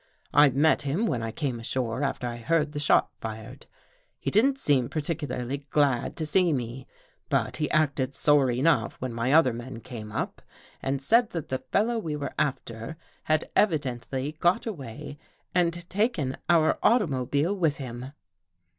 [0.33, 3.67] I met him when I came ashore after I heard the shot fired.
[4.17, 6.87] He didn't seem particularly glad to see me,
[7.29, 10.41] but he acted sore enough when my other men came up,
[10.81, 15.19] and said that the fellow we were after had evidently got away
[15.53, 18.11] and taken our automobile with him."